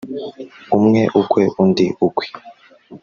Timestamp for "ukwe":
1.21-1.43, 2.07-2.25